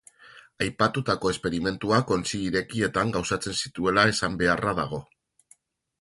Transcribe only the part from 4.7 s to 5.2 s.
dago.